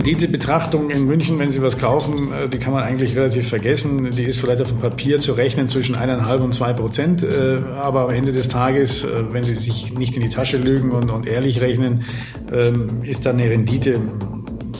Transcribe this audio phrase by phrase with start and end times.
[0.00, 4.08] Renditebetrachtung in München, wenn Sie was kaufen, äh, die kann man eigentlich relativ vergessen.
[4.10, 7.22] Die ist vielleicht auf dem Papier zu rechnen zwischen eineinhalb und zwei Prozent.
[7.22, 10.92] Äh, aber am Ende des Tages, äh, wenn Sie sich nicht in die Tasche lügen
[10.92, 12.04] und, und ehrlich rechnen,
[12.50, 14.00] ähm, ist dann eine Rendite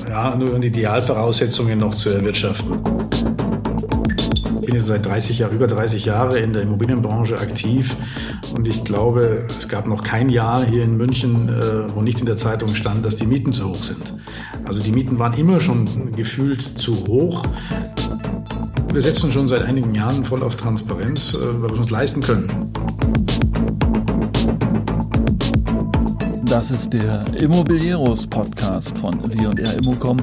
[0.08, 2.78] ja, nur in Idealvoraussetzungen noch zu erwirtschaften
[4.60, 7.96] bin jetzt seit 30 Jahren, über 30 Jahre in der Immobilienbranche aktiv
[8.56, 11.50] und ich glaube, es gab noch kein Jahr hier in München,
[11.92, 14.14] wo nicht in der Zeitung stand, dass die Mieten zu hoch sind.
[14.70, 17.42] Also die Mieten waren immer schon gefühlt zu hoch.
[18.92, 22.20] Wir setzen schon seit einigen Jahren voll auf Transparenz, äh, weil wir es uns leisten
[22.20, 22.70] können.
[26.44, 30.18] Das ist der Immobilieros Podcast von W&R Immocom.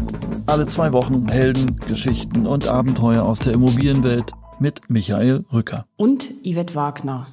[0.46, 5.88] Alle zwei Wochen Helden, Geschichten und Abenteuer aus der Immobilienwelt mit Michael Rücker.
[5.98, 7.28] Und Yvette Wagner.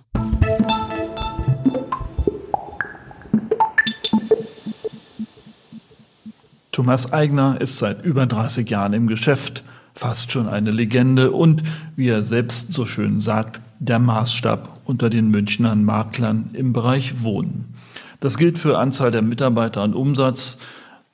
[6.75, 9.63] Thomas Eigner ist seit über 30 Jahren im Geschäft,
[9.95, 11.63] fast schon eine Legende und,
[11.95, 17.77] wie er selbst so schön sagt, der Maßstab unter den Münchnern Maklern im Bereich Wohnen.
[18.19, 20.59] Das gilt für Anzahl der Mitarbeiter und Umsatz,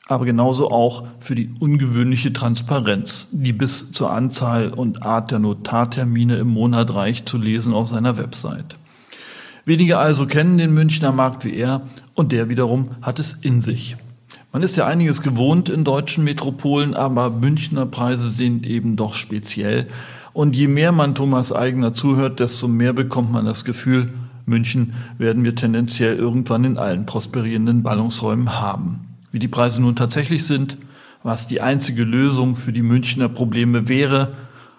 [0.08, 6.36] aber genauso auch für die ungewöhnliche Transparenz, die bis zur Anzahl und Art der Notartermine
[6.36, 8.78] im Monat reicht zu lesen auf seiner Website.
[9.66, 11.82] Wenige also kennen den Münchner Markt wie er
[12.14, 13.98] und der wiederum hat es in sich.
[14.52, 19.86] Man ist ja einiges gewohnt in deutschen Metropolen, aber Münchner Preise sind eben doch speziell.
[20.32, 24.12] Und je mehr man Thomas Eigner zuhört, desto mehr bekommt man das Gefühl,
[24.46, 29.16] München werden wir tendenziell irgendwann in allen prosperierenden Ballungsräumen haben.
[29.30, 30.78] Wie die Preise nun tatsächlich sind,
[31.22, 34.32] was die einzige Lösung für die Münchner Probleme wäre,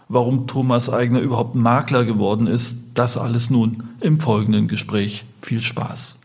[0.10, 5.24] warum Thomas Eigner überhaupt Makler geworden ist, das alles nun im folgenden Gespräch.
[5.42, 6.18] Viel Spaß.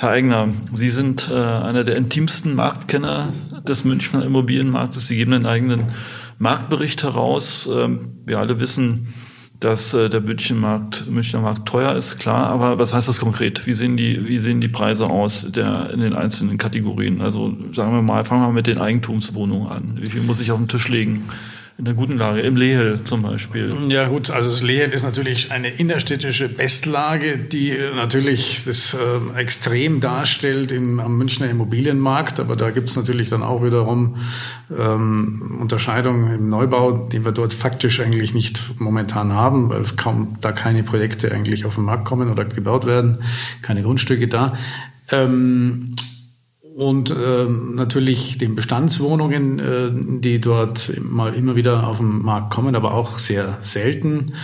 [0.00, 3.32] Herr Eigner, Sie sind äh, einer der intimsten Marktkenner
[3.66, 5.08] des Münchner Immobilienmarktes.
[5.08, 5.86] Sie geben einen eigenen
[6.38, 7.68] Marktbericht heraus.
[7.72, 9.12] Ähm, wir alle wissen,
[9.58, 12.46] dass äh, der Münchner Markt, Münchner Markt teuer ist, klar.
[12.46, 13.66] Aber was heißt das konkret?
[13.66, 17.20] Wie sehen die, wie sehen die Preise aus der, in den einzelnen Kategorien?
[17.20, 19.98] Also sagen wir mal, fangen wir mal mit den Eigentumswohnungen an.
[20.00, 21.24] Wie viel muss ich auf den Tisch legen?
[21.78, 23.72] In der guten Lage, im Lehel zum Beispiel.
[23.88, 30.00] Ja gut, also das Lehel ist natürlich eine innerstädtische Bestlage, die natürlich das äh, extrem
[30.00, 34.16] darstellt im, am Münchner Immobilienmarkt, aber da gibt es natürlich dann auch wiederum
[34.76, 40.50] ähm, Unterscheidungen im Neubau, die wir dort faktisch eigentlich nicht momentan haben, weil kaum da
[40.50, 43.22] keine Projekte eigentlich auf den Markt kommen oder gebaut werden,
[43.62, 44.54] keine Grundstücke da.
[45.12, 45.94] Ähm,
[46.78, 52.76] und äh, natürlich den Bestandswohnungen, äh, die dort mal immer wieder auf den Markt kommen,
[52.76, 54.34] aber auch sehr selten.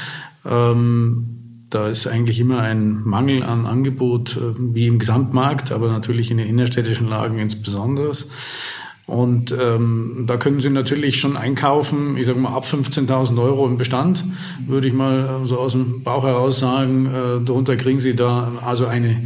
[0.45, 6.33] Ähm, da ist eigentlich immer ein Mangel an Angebot, äh, wie im Gesamtmarkt, aber natürlich
[6.33, 8.11] in den innerstädtischen Lagen insbesondere.
[9.07, 13.77] Und ähm, da können Sie natürlich schon einkaufen, ich sage mal ab 15.000 Euro im
[13.77, 14.25] Bestand,
[14.67, 17.07] würde ich mal so aus dem Bauch heraus sagen.
[17.07, 19.25] Äh, darunter kriegen Sie da also eine äh,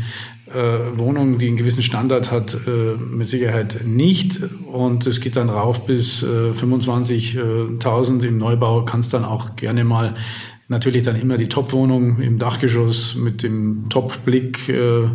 [0.98, 4.40] Wohnung, die einen gewissen Standard hat, äh, mit Sicherheit nicht.
[4.70, 9.84] Und es geht dann rauf bis äh, 25.000 im Neubau, kann es dann auch gerne
[9.84, 10.14] mal
[10.68, 15.08] natürlich dann immer die Top-Wohnung im Dachgeschoss mit dem Top-Blick äh,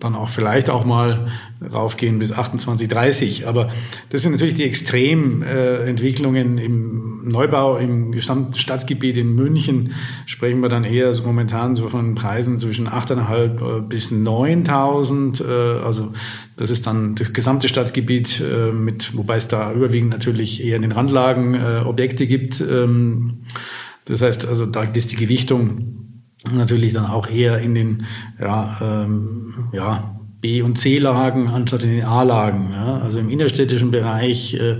[0.00, 1.28] dann auch vielleicht auch mal
[1.72, 3.46] raufgehen bis 28, 30.
[3.46, 3.68] Aber
[4.08, 9.92] das sind natürlich die Extrementwicklungen äh, im Neubau, im gesamten Stadtgebiet in München
[10.24, 15.44] sprechen wir dann eher so momentan so von Preisen zwischen 8.500 äh, bis 9.000.
[15.44, 16.12] Äh, also
[16.56, 20.92] das ist dann das gesamte Stadtgebiet mit, wobei es da überwiegend natürlich eher in den
[20.92, 22.60] Randlagen Objekte gibt.
[22.60, 23.44] Ähm,
[24.04, 26.09] das heißt, also da ist die Gewichtung
[26.52, 28.06] natürlich dann auch eher in den
[28.40, 32.70] ja, ähm, ja, B- und C-Lagen anstatt in den A-Lagen.
[32.72, 32.98] Ja?
[32.98, 34.78] Also im innerstädtischen Bereich, äh,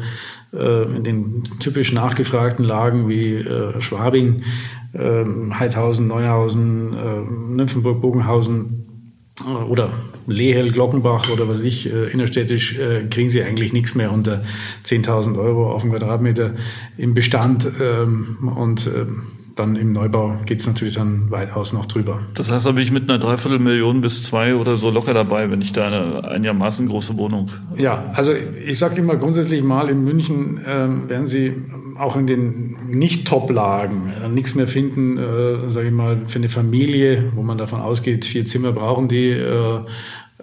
[0.53, 4.43] äh, in den typisch nachgefragten Lagen wie äh, Schwabing,
[4.93, 8.87] äh, Heidhausen, Neuhausen, äh, Nymphenburg, Bogenhausen
[9.41, 9.93] äh, oder
[10.27, 14.43] Lehel, Glockenbach oder was ich, äh, innerstädtisch äh, kriegen sie eigentlich nichts mehr unter
[14.87, 16.55] 10.000 Euro auf den Quadratmeter
[16.97, 17.67] im Bestand.
[17.81, 19.23] Ähm, und ähm,
[19.57, 22.21] dann im Neubau geht es natürlich dann weitaus noch drüber.
[22.35, 25.61] Das heißt, da bin ich mit einer Dreiviertelmillion bis zwei oder so locker dabei, wenn
[25.61, 27.51] ich da eine einigermaßen große Wohnung.
[27.77, 31.55] Ja, also ich sage immer grundsätzlich mal, in München ähm, werden Sie
[31.99, 37.33] auch in den Nicht-Top-Lagen äh, nichts mehr finden, äh, sage ich mal, für eine Familie,
[37.35, 39.31] wo man davon ausgeht, vier Zimmer brauchen die.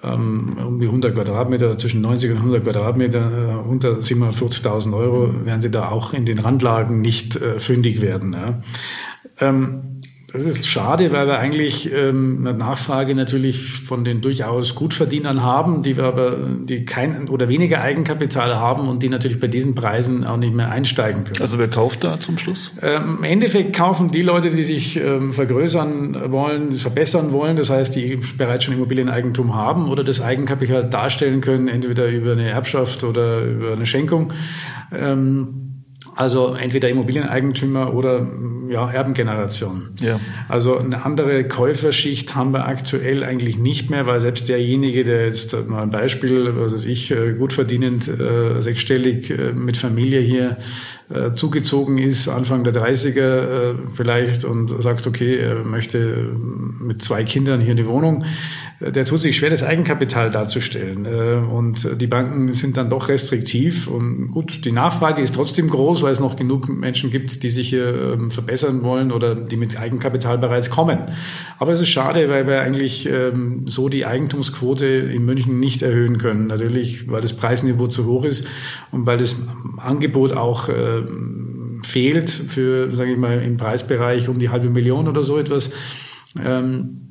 [0.03, 5.45] Äh, ähm, um die 100 Quadratmeter, zwischen 90 und 100 Quadratmeter, äh, unter 750.000 Euro,
[5.45, 8.33] werden sie da auch in den Randlagen nicht äh, fündig werden.
[8.33, 8.61] Ja.
[9.39, 9.96] Ähm,
[10.29, 15.83] Das ist schade, weil wir eigentlich ähm, eine Nachfrage natürlich von den durchaus Gutverdienern haben,
[15.83, 20.25] die wir aber, die kein oder weniger Eigenkapital haben und die natürlich bei diesen Preisen
[20.25, 21.39] auch nicht mehr einsteigen können.
[21.39, 22.73] Also wer kauft da zum Schluss?
[22.81, 27.95] Ähm, Im Endeffekt kaufen die Leute, die sich ähm, vergrößern wollen, verbessern wollen, das heißt,
[27.95, 33.45] die bereits schon Immobilieneigentum haben oder das Eigenkapital darstellen können, entweder über eine Erbschaft oder
[33.45, 34.33] über eine Schenkung.
[34.91, 35.66] Ähm,
[36.17, 38.27] also entweder Immobilieneigentümer oder
[38.69, 39.89] ja, Erbengeneration.
[40.01, 40.19] Ja.
[40.49, 45.55] Also eine andere Käuferschicht haben wir aktuell eigentlich nicht mehr, weil selbst derjenige, der jetzt
[45.69, 50.57] mal ein Beispiel, was weiß ich, äh, gut verdienend, äh, sechsstellig äh, mit Familie hier
[51.35, 56.33] zugezogen ist, Anfang der 30er äh, vielleicht und sagt, okay, er möchte
[56.81, 58.25] mit zwei Kindern hier in die Wohnung,
[58.79, 61.05] der tut sich schwer, das Eigenkapital darzustellen.
[61.05, 63.87] Äh, und die Banken sind dann doch restriktiv.
[63.87, 67.69] Und gut, die Nachfrage ist trotzdem groß, weil es noch genug Menschen gibt, die sich
[67.69, 70.99] hier ähm, verbessern wollen oder die mit Eigenkapital bereits kommen.
[71.57, 76.19] Aber es ist schade, weil wir eigentlich ähm, so die Eigentumsquote in München nicht erhöhen
[76.19, 76.45] können.
[76.45, 78.45] Natürlich, weil das Preisniveau zu hoch ist
[78.91, 79.37] und weil das
[79.77, 81.01] Angebot auch äh,
[81.81, 85.71] fehlt für, sage ich mal, im Preisbereich um die halbe Million oder so etwas.
[86.39, 87.06] Ähm,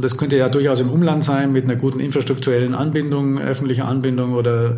[0.00, 4.76] das könnte ja durchaus im Umland sein mit einer guten infrastrukturellen Anbindung, öffentlicher Anbindung oder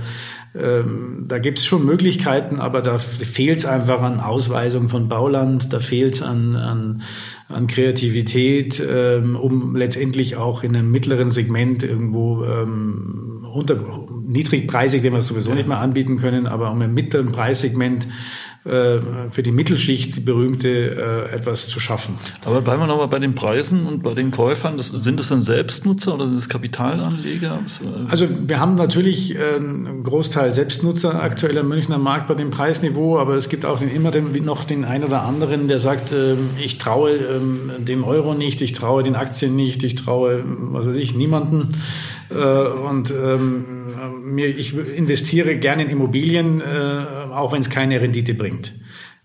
[0.54, 5.72] ähm, da gibt es schon Möglichkeiten, aber da fehlt es einfach an Ausweisung von Bauland,
[5.72, 7.02] da fehlt es an, an,
[7.48, 13.76] an Kreativität, ähm, um letztendlich auch in einem mittleren Segment irgendwo ähm, unter
[14.26, 18.06] niedrigpreisig, wenn wir es sowieso nicht mehr anbieten können, aber um im mittleren Preissegment
[18.64, 22.18] für die Mittelschicht die berühmte äh, etwas zu schaffen.
[22.44, 24.76] Aber bleiben wir nochmal bei den Preisen und bei den Käufern.
[24.76, 27.58] Das, sind das dann Selbstnutzer oder sind das Kapitalanleger?
[27.80, 33.18] Äh, also wir haben natürlich einen Großteil Selbstnutzer aktuell am Münchner Markt bei dem Preisniveau,
[33.18, 36.14] aber es gibt auch den, immer den, noch den einen oder anderen, der sagt,
[36.58, 40.96] ich traue ähm, dem Euro nicht, ich traue den Aktien nicht, ich traue, was weiß
[40.96, 41.74] ich, niemanden.
[42.30, 43.64] Und ähm,
[44.22, 48.74] mir, ich investiere gerne in Immobilien, auch wenn es keine Rendite bringt.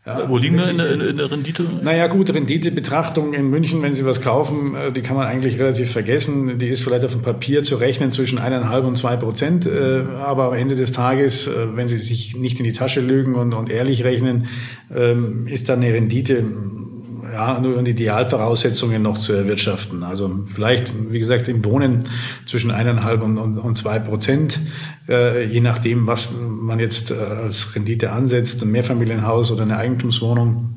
[0.06, 1.64] Ja, Wo liegen wir in der, in der, Rendite?
[1.82, 5.94] Naja gut, Renditebetrachtung in München, wenn Sie was kaufen, äh, die kann man eigentlich relativ
[5.94, 6.60] vergessen.
[6.60, 9.66] Die ist vielleicht auf dem Papier zu rechnen zwischen eineinhalb und zwei Prozent.
[9.66, 13.36] Äh, aber am Ende des Tages, äh, wenn Sie sich nicht in die Tasche lügen
[13.36, 14.48] und, und ehrlich rechnen,
[14.94, 16.44] ähm, ist da eine Rendite
[17.34, 20.04] ja, die Idealvoraussetzungen noch zu erwirtschaften.
[20.04, 22.04] Also vielleicht, wie gesagt, im Wohnen
[22.46, 24.60] zwischen eineinhalb und, und, und zwei Prozent,
[25.10, 30.76] äh, je nachdem, was man jetzt äh, als Rendite ansetzt, ein Mehrfamilienhaus oder eine Eigentumswohnung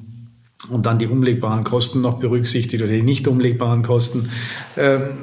[0.71, 4.31] und dann die umlegbaren Kosten noch berücksichtigt oder die nicht umlegbaren Kosten
[4.79, 5.19] ähm,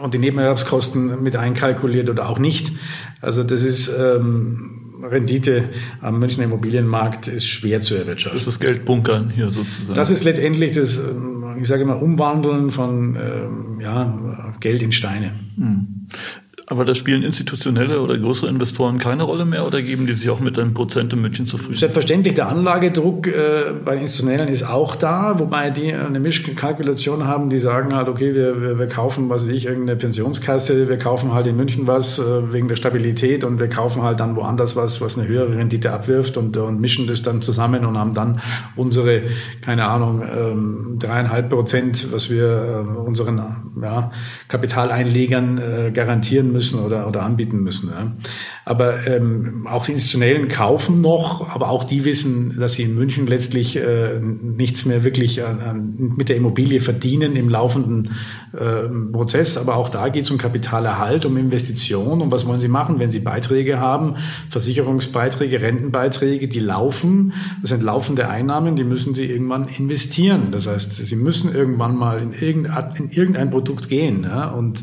[0.00, 2.72] und die Nebenerwerbskosten mit einkalkuliert oder auch nicht.
[3.20, 8.38] Also das ist ähm, Rendite am Münchner Immobilienmarkt ist schwer zu erwirtschaften.
[8.38, 9.94] Das ist das Geldbunkern hier sozusagen.
[9.94, 11.00] Das ist letztendlich das,
[11.60, 15.32] ich sage immer, Umwandeln von ähm, ja, Geld in Steine.
[15.56, 16.06] Hm.
[16.70, 20.38] Aber da spielen institutionelle oder größere Investoren keine Rolle mehr oder geben die sich auch
[20.38, 21.76] mit einem Prozent in München zufrieden?
[21.76, 27.58] Selbstverständlich, der Anlagedruck äh, bei Institutionellen ist auch da, wobei die eine Mischkalkulation haben, die
[27.58, 31.46] sagen halt, okay, wir, wir, wir kaufen, was weiß ich, irgendeine Pensionskasse, wir kaufen halt
[31.46, 35.16] in München was äh, wegen der Stabilität und wir kaufen halt dann woanders was, was
[35.16, 38.42] eine höhere Rendite abwirft und, und mischen das dann zusammen und haben dann
[38.76, 39.22] unsere,
[39.62, 43.40] keine Ahnung, ähm, dreieinhalb Prozent, was wir äh, unseren
[43.80, 44.12] ja,
[44.48, 47.90] Kapitaleinlegern äh, garantieren müssen müssen oder, oder anbieten müssen.
[47.90, 48.12] Ja.
[48.64, 53.28] Aber ähm, auch die Institutionellen kaufen noch, aber auch die wissen, dass sie in München
[53.28, 58.10] letztlich äh, nichts mehr wirklich an, an, mit der Immobilie verdienen im laufenden
[58.52, 59.56] äh, Prozess.
[59.56, 62.20] Aber auch da geht es um Kapitalerhalt, um Investition.
[62.20, 64.16] Und was wollen sie machen, wenn sie Beiträge haben,
[64.50, 67.34] Versicherungsbeiträge, Rentenbeiträge, die laufen.
[67.60, 70.48] Das sind laufende Einnahmen, die müssen sie irgendwann investieren.
[70.50, 74.24] Das heißt, sie müssen irgendwann mal in irgendein, in irgendein Produkt gehen.
[74.24, 74.48] Ja.
[74.50, 74.82] Und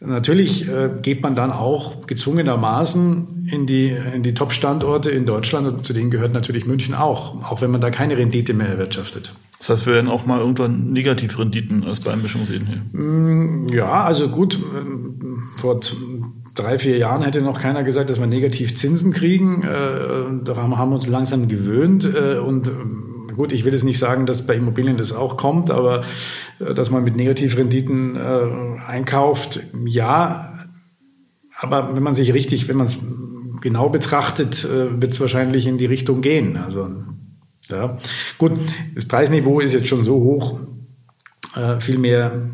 [0.00, 5.84] Natürlich äh, geht man dann auch gezwungenermaßen in die, in die Top-Standorte in Deutschland und
[5.84, 9.34] zu denen gehört natürlich München auch, auch wenn man da keine Rendite mehr erwirtschaftet.
[9.58, 13.00] Das heißt, wir werden auch mal irgendwann Negativrenditen als Beimischung sehen hier.
[13.00, 14.56] Mm, ja, also gut,
[15.56, 15.80] vor
[16.54, 19.62] drei, vier Jahren hätte noch keiner gesagt, dass wir negativ Zinsen kriegen.
[19.62, 22.70] Äh, daran haben wir uns langsam gewöhnt äh, und
[23.38, 26.02] Gut, ich will jetzt nicht sagen, dass bei Immobilien das auch kommt, aber
[26.58, 30.66] äh, dass man mit Negativrenditen äh, einkauft, ja.
[31.56, 32.98] Aber wenn man sich richtig, wenn man es
[33.60, 36.56] genau betrachtet, äh, wird es wahrscheinlich in die Richtung gehen.
[36.56, 36.88] Also
[37.68, 37.96] ja,
[38.38, 38.52] gut,
[38.96, 40.58] das Preisniveau ist jetzt schon so hoch,
[41.54, 42.50] äh, viel mehr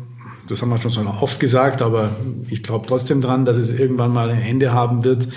[0.47, 2.11] das haben wir schon so oft gesagt, aber
[2.49, 5.27] ich glaube trotzdem dran, dass es irgendwann mal ein Ende haben wird.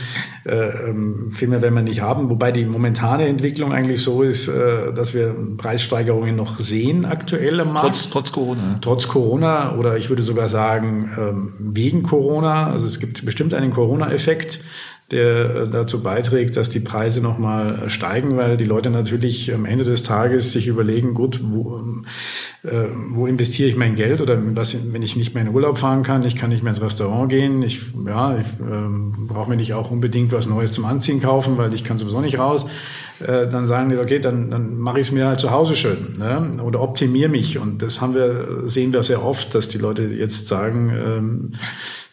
[0.44, 2.30] Äh, ähm, viel mehr werden wir nicht haben.
[2.30, 7.72] Wobei die momentane Entwicklung eigentlich so ist, äh, dass wir Preissteigerungen noch sehen aktuell am
[7.72, 7.86] Markt.
[7.86, 8.78] Trotz, trotz Corona.
[8.80, 12.70] Trotz Corona oder ich würde sogar sagen ähm, wegen Corona.
[12.70, 14.60] Also es gibt bestimmt einen Corona-Effekt
[15.10, 19.64] der äh, dazu beiträgt, dass die Preise nochmal äh, steigen, weil die Leute natürlich am
[19.64, 21.80] Ende des Tages sich überlegen, gut, wo,
[22.62, 26.02] äh, wo investiere ich mein Geld oder was, wenn ich nicht mehr in Urlaub fahren
[26.02, 29.72] kann, ich kann nicht mehr ins Restaurant gehen, ich, ja, ich äh, brauche mir nicht
[29.72, 32.66] auch unbedingt was Neues zum Anziehen kaufen, weil ich kann sowieso nicht raus.
[33.20, 36.18] Äh, dann sagen die, okay, dann, dann mache ich es mir halt zu Hause schön
[36.18, 36.62] ne?
[36.62, 37.58] oder optimiere mich.
[37.58, 41.52] Und das haben wir, sehen wir sehr oft, dass die Leute jetzt sagen, ähm,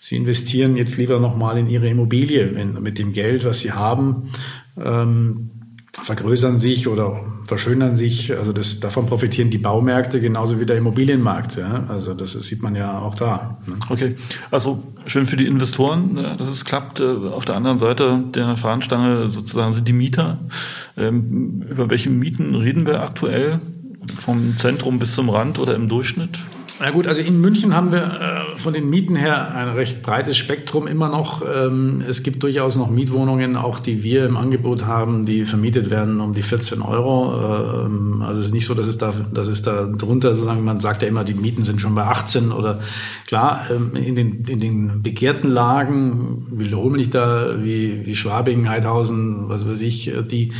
[0.05, 4.29] Sie investieren jetzt lieber nochmal in Ihre Immobilie wenn, mit dem Geld, was Sie haben,
[4.79, 5.49] ähm,
[5.93, 8.37] vergrößern sich oder verschönern sich.
[8.37, 11.57] Also das, davon profitieren die Baumärkte genauso wie der Immobilienmarkt.
[11.57, 11.85] Ja?
[11.87, 13.57] Also das sieht man ja auch da.
[13.65, 13.77] Ne?
[13.89, 14.15] Okay,
[14.51, 16.99] also schön für die Investoren, ne, dass es klappt.
[16.99, 20.37] Äh, auf der anderen Seite der Fahnenstange sozusagen sind die Mieter.
[20.97, 23.59] Ähm, über welche Mieten reden wir aktuell?
[24.19, 26.37] Vom Zentrum bis zum Rand oder im Durchschnitt?
[26.77, 30.35] Na gut, also in München haben wir äh, von den Mieten her ein recht breites
[30.35, 31.41] Spektrum immer noch.
[31.41, 36.19] Ähm, es gibt durchaus noch Mietwohnungen, auch die wir im Angebot haben, die vermietet werden
[36.19, 37.85] um die 14 Euro.
[37.85, 40.81] Ähm, also es ist nicht so, dass es da, dass es da drunter sozusagen, man
[40.81, 42.81] sagt ja immer, die Mieten sind schon bei 18 oder
[43.25, 49.47] klar, ähm, in den, in den begehrten Lagen, wiederhole ich da, wie, wie Schwabing, Heidhausen,
[49.47, 50.51] was weiß ich, äh, die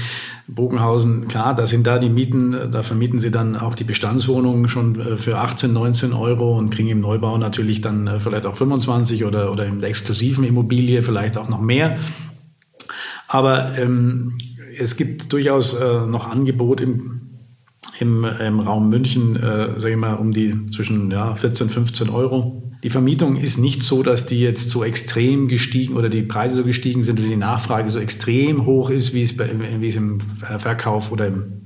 [0.48, 5.00] Bogenhausen, klar, da sind da die Mieten, da vermieten sie dann auch die Bestandswohnungen schon
[5.00, 9.26] äh, für 18, 19 Euro und kriegen im Neubau natürlich dann äh, vielleicht auch 25
[9.26, 11.98] oder, oder in der exklusiven Immobilie vielleicht auch noch mehr.
[13.28, 14.38] Aber ähm,
[14.78, 17.22] es gibt durchaus äh, noch Angebot im,
[18.00, 22.65] im, im Raum München, äh, sage ich mal, um die zwischen ja, 14, 15 Euro
[22.86, 26.64] die Vermietung ist nicht so, dass die jetzt so extrem gestiegen oder die Preise so
[26.64, 30.20] gestiegen sind oder die Nachfrage so extrem hoch ist, wie es, wie es im
[30.60, 31.66] Verkauf oder im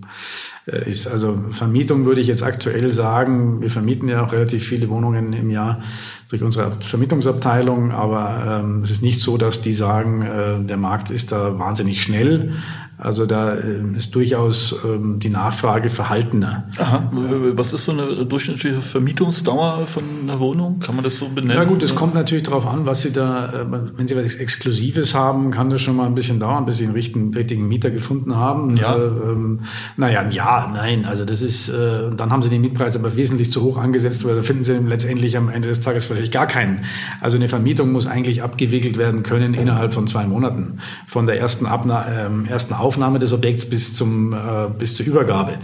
[0.65, 1.07] äh, ist.
[1.07, 5.49] Also Vermietung würde ich jetzt aktuell sagen, wir vermieten ja auch relativ viele Wohnungen im
[5.49, 5.81] Jahr
[6.29, 11.09] durch unsere Vermietungsabteilung, aber ähm, es ist nicht so, dass die sagen, äh, der Markt
[11.09, 12.53] ist da wahnsinnig schnell.
[13.01, 16.65] Also da ähm, ist durchaus ähm, die Nachfrage verhaltener.
[16.77, 17.09] Aha.
[17.53, 20.79] Was ist so eine durchschnittliche Vermietungsdauer von einer Wohnung?
[20.79, 21.55] Kann man das so benennen?
[21.55, 23.65] Na gut, es kommt natürlich darauf an, was Sie da, äh,
[23.95, 26.93] wenn Sie was Exklusives haben, kann das schon mal ein bisschen dauern, bis Sie einen
[26.93, 28.75] richtigen, richtigen Mieter gefunden haben.
[28.75, 28.97] Ja.
[28.97, 29.61] Äh, ähm,
[29.95, 31.05] naja, ja, nein.
[31.05, 34.35] Also das ist, äh, dann haben Sie den Mietpreis aber wesentlich zu hoch angesetzt, weil
[34.35, 36.83] da finden Sie letztendlich am Ende des Tages vielleicht gar keinen.
[37.21, 40.79] Also eine Vermietung muss eigentlich abgewickelt werden können innerhalb von zwei Monaten.
[41.07, 42.05] Von der ersten, Abna
[42.49, 45.59] ersten Auf Aufnahme des Objekts bis, zum, äh, bis zur Übergabe.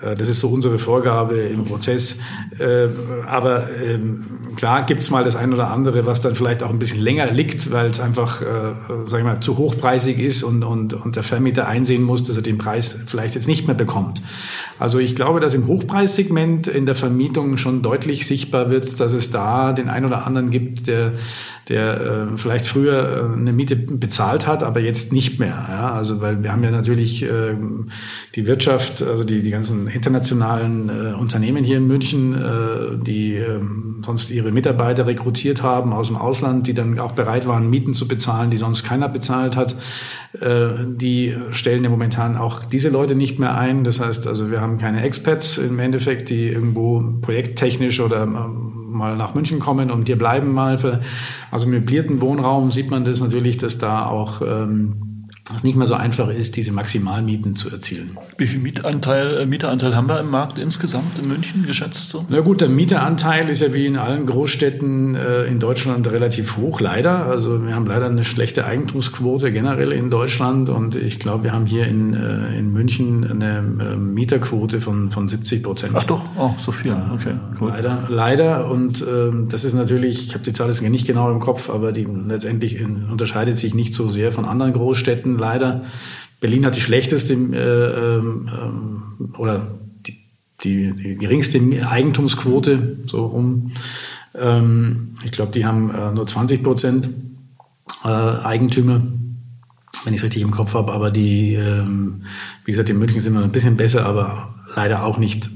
[0.00, 2.16] Äh, das ist so unsere Vorgabe im Prozess.
[2.58, 2.88] Äh,
[3.26, 4.24] aber ähm,
[4.56, 7.30] klar gibt es mal das ein oder andere, was dann vielleicht auch ein bisschen länger
[7.30, 8.46] liegt, weil es einfach, äh,
[9.04, 12.42] sag ich mal, zu hochpreisig ist und, und, und der Vermieter einsehen muss, dass er
[12.42, 14.22] den Preis vielleicht jetzt nicht mehr bekommt.
[14.78, 19.30] Also ich glaube, dass im Hochpreissegment in der Vermietung schon deutlich sichtbar wird, dass es
[19.30, 21.12] da den ein oder anderen gibt, der
[21.70, 25.66] der äh, vielleicht früher äh, eine Miete bezahlt hat, aber jetzt nicht mehr.
[25.68, 25.92] Ja?
[25.92, 27.54] Also weil wir haben ja natürlich äh,
[28.34, 33.60] die Wirtschaft, also die, die ganzen internationalen äh, Unternehmen hier in München, äh, die äh,
[34.04, 38.08] sonst ihre Mitarbeiter rekrutiert haben aus dem Ausland, die dann auch bereit waren, Mieten zu
[38.08, 39.76] bezahlen, die sonst keiner bezahlt hat.
[40.40, 43.84] Äh, die stellen ja momentan auch diese Leute nicht mehr ein.
[43.84, 49.16] Das heißt also, wir haben keine Expats im Endeffekt, die irgendwo projekttechnisch oder ähm, mal
[49.16, 50.78] nach München kommen und hier bleiben mal.
[50.78, 51.00] Für,
[51.50, 55.09] also möblierten Wohnraum sieht man das natürlich, dass da auch ähm,
[55.56, 58.18] es nicht mehr so einfach ist, diese Maximalmieten zu erzielen.
[58.38, 62.10] Wie viel Mietanteil, äh, Mieteranteil haben wir im Markt insgesamt in München geschätzt?
[62.10, 62.24] So?
[62.28, 66.80] Na gut, der Mieteranteil ist ja wie in allen Großstädten äh, in Deutschland relativ hoch,
[66.80, 67.26] leider.
[67.26, 71.66] Also wir haben leider eine schlechte Eigentumsquote generell in Deutschland und ich glaube, wir haben
[71.66, 75.92] hier in, äh, in München eine äh, Mieterquote von, von 70 Prozent.
[75.96, 77.34] Ach doch, oh, so viel, okay.
[77.60, 77.70] Cool.
[77.70, 81.40] Leider, leider und ähm, das ist natürlich, ich habe die Zahl jetzt nicht genau im
[81.40, 85.84] Kopf, aber die letztendlich unterscheidet sich nicht so sehr von anderen Großstädten leider.
[86.40, 90.16] Berlin hat die schlechteste äh, ähm, oder die,
[90.62, 93.72] die, die, geringste Eigentumsquote, so rum.
[94.34, 97.10] Ähm, ich glaube, die haben äh, nur 20 Prozent
[98.04, 99.02] äh, Eigentümer,
[100.04, 100.92] wenn ich es richtig im Kopf habe.
[100.92, 102.22] Aber die, ähm,
[102.64, 105.50] wie gesagt, in München sind wir ein bisschen besser, aber leider auch nicht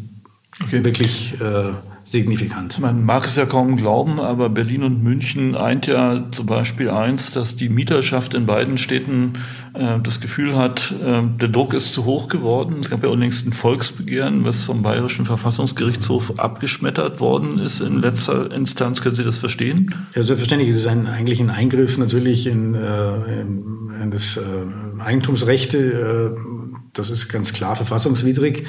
[0.65, 0.85] okay.
[0.85, 1.73] wirklich äh,
[2.05, 2.79] signifikant.
[2.79, 7.33] Man mag es ja kaum glauben, aber Berlin und München eint ja zum Beispiel eins,
[7.33, 9.35] dass die Mieterschaft in beiden Städten
[9.73, 12.77] äh, das Gefühl hat, äh, der Druck ist zu hoch geworden.
[12.81, 18.53] Es gab ja unlängst ein Volksbegehren, was vom Bayerischen Verfassungsgerichtshof abgeschmettert worden ist in letzter
[18.53, 19.01] Instanz.
[19.01, 19.95] Können Sie das verstehen?
[20.15, 20.69] Ja, selbstverständlich.
[20.69, 26.37] Es ist ein, eigentlich ein Eingriff natürlich in, äh, in, in das äh, Eigentumsrechte.
[26.95, 28.65] Das ist ganz klar verfassungswidrig.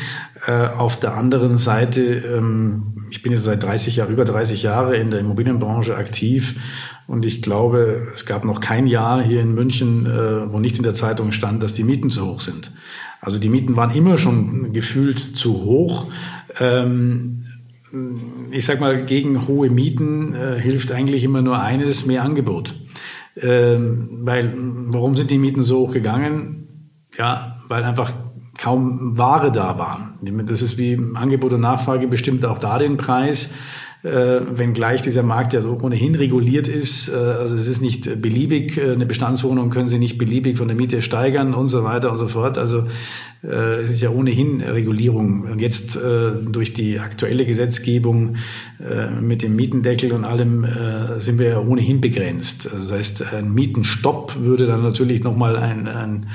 [0.47, 4.97] Äh, auf der anderen Seite, ähm, ich bin jetzt seit 30 Jahren, über 30 Jahre
[4.97, 6.55] in der Immobilienbranche aktiv
[7.07, 10.83] und ich glaube, es gab noch kein Jahr hier in München, äh, wo nicht in
[10.83, 12.71] der Zeitung stand, dass die Mieten zu hoch sind.
[13.21, 16.07] Also die Mieten waren immer schon gefühlt zu hoch.
[16.59, 17.43] Ähm,
[18.49, 22.73] ich sag mal, gegen hohe Mieten äh, hilft eigentlich immer nur eines, mehr Angebot.
[23.37, 26.67] Ähm, weil, warum sind die Mieten so hoch gegangen?
[27.17, 28.13] Ja, weil einfach
[28.57, 30.17] kaum Ware da war.
[30.21, 33.51] Das ist wie Angebot und Nachfrage bestimmt auch da den Preis
[34.05, 37.09] äh, wenngleich dieser Markt ja so ohnehin reguliert ist.
[37.09, 40.77] Äh, also es ist nicht beliebig, äh, eine Bestandswohnung können Sie nicht beliebig von der
[40.77, 42.57] Miete steigern und so weiter und so fort.
[42.57, 42.83] Also
[43.43, 45.43] äh, es ist ja ohnehin Regulierung.
[45.51, 48.35] Und jetzt äh, durch die aktuelle Gesetzgebung
[48.79, 52.69] äh, mit dem Mietendeckel und allem äh, sind wir ja ohnehin begrenzt.
[52.71, 56.27] Also das heißt, ein Mietenstopp würde dann natürlich nochmal ein, ein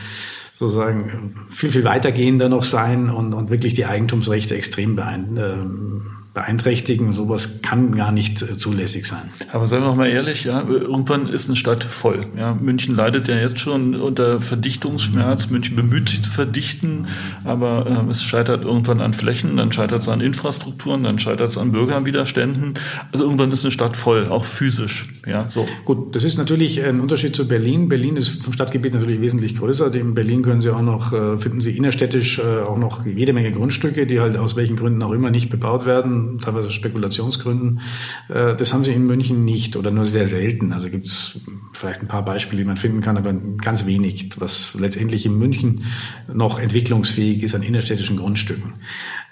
[0.60, 7.12] sozusagen viel, viel weitergehender noch sein und, und wirklich die Eigentumsrechte extrem beeinflussen beeinträchtigen.
[7.12, 9.30] Sowas kann gar nicht äh, zulässig sein.
[9.52, 12.20] Aber seien wir noch mal ehrlich, ja, irgendwann ist eine Stadt voll.
[12.36, 15.46] Ja, München leidet ja jetzt schon unter Verdichtungsschmerz.
[15.46, 15.52] Mhm.
[15.52, 17.08] München bemüht sich zu verdichten,
[17.44, 21.58] aber äh, es scheitert irgendwann an Flächen, dann scheitert es an Infrastrukturen, dann scheitert es
[21.58, 22.74] an Bürgerwiderständen.
[23.10, 25.08] Also irgendwann ist eine Stadt voll, auch physisch.
[25.26, 25.66] Ja, so.
[25.84, 27.88] Gut, das ist natürlich ein Unterschied zu Berlin.
[27.88, 29.92] Berlin ist vom Stadtgebiet natürlich wesentlich größer.
[29.94, 33.50] In Berlin können Sie auch noch, äh, finden Sie innerstädtisch äh, auch noch jede Menge
[33.50, 37.80] Grundstücke, die halt aus welchen Gründen auch immer nicht bebaut werden teilweise Spekulationsgründen.
[38.28, 40.72] Äh, das haben sie in München nicht oder nur sehr selten.
[40.72, 41.40] Also gibt es
[41.72, 45.84] vielleicht ein paar Beispiele, die man finden kann, aber ganz wenig, was letztendlich in München
[46.32, 48.74] noch entwicklungsfähig ist an innerstädtischen Grundstücken.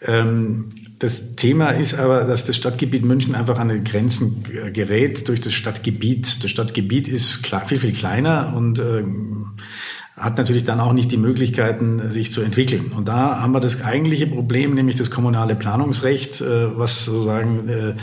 [0.02, 0.68] Ähm,
[0.99, 4.42] das Thema ist aber, dass das Stadtgebiet München einfach an die Grenzen
[4.73, 6.42] gerät durch das Stadtgebiet.
[6.42, 9.50] Das Stadtgebiet ist viel, viel kleiner und ähm,
[10.18, 12.92] hat natürlich dann auch nicht die Möglichkeiten, sich zu entwickeln.
[12.94, 17.94] Und da haben wir das eigentliche Problem, nämlich das kommunale Planungsrecht, äh, was sozusagen äh,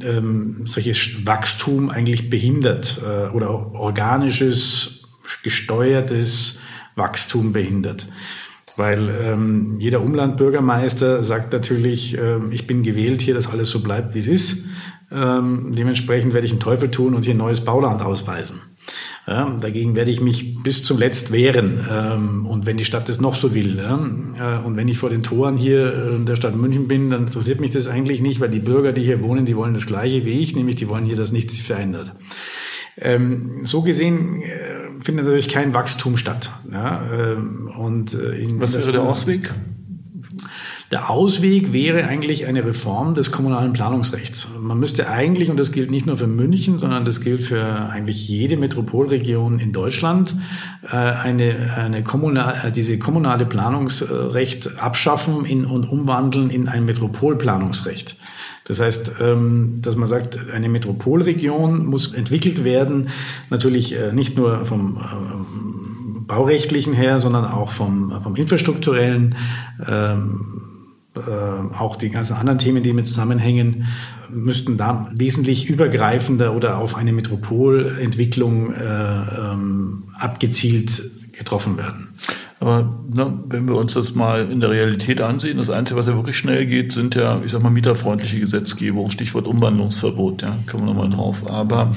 [0.00, 5.02] ähm, solches Wachstum eigentlich behindert äh, oder organisches,
[5.42, 6.58] gesteuertes
[6.96, 8.06] Wachstum behindert.
[8.76, 14.14] Weil ähm, jeder Umlandbürgermeister sagt natürlich, äh, ich bin gewählt hier, dass alles so bleibt,
[14.14, 14.64] wie es ist.
[15.10, 18.62] Ähm, dementsprechend werde ich einen Teufel tun und hier neues Bauland ausweisen.
[19.26, 21.86] Ja, dagegen werde ich mich bis zum Letzt wehren.
[21.88, 25.10] Ähm, und wenn die Stadt das noch so will, ja, äh, und wenn ich vor
[25.10, 28.40] den Toren hier äh, in der Stadt München bin, dann interessiert mich das eigentlich nicht,
[28.40, 31.04] weil die Bürger, die hier wohnen, die wollen das Gleiche wie ich, nämlich die wollen
[31.04, 32.12] hier, dass nichts sich verändert.
[32.98, 36.50] Ähm, so gesehen äh, findet natürlich kein Wachstum statt.
[36.70, 39.50] Ja, ähm, und äh, in, Was wäre der Ausweg?
[40.92, 44.50] Der Ausweg wäre eigentlich eine Reform des kommunalen Planungsrechts.
[44.60, 48.28] Man müsste eigentlich, und das gilt nicht nur für München, sondern das gilt für eigentlich
[48.28, 50.36] jede Metropolregion in Deutschland,
[50.82, 58.16] äh, eine, eine kommunal, äh, diese kommunale Planungsrecht abschaffen in, und umwandeln in ein Metropolplanungsrecht.
[58.64, 63.08] Das heißt, ähm, dass man sagt, eine Metropolregion muss entwickelt werden,
[63.48, 64.98] natürlich äh, nicht nur vom
[66.26, 69.34] baurechtlichen her, sondern auch vom, vom infrastrukturellen.
[71.14, 73.86] Äh, auch die ganzen anderen Themen, die mit zusammenhängen,
[74.30, 82.14] müssten da wesentlich übergreifender oder auf eine Metropolentwicklung äh, ähm, abgezielt getroffen werden.
[82.60, 86.14] Aber ne, wenn wir uns das mal in der Realität ansehen, das Einzige, was ja
[86.14, 90.94] wirklich schnell geht, sind ja, ich sag mal, mieterfreundliche Gesetzgebung, Stichwort Umwandlungsverbot, ja, kommen wir
[90.94, 91.50] nochmal drauf.
[91.50, 91.92] Aber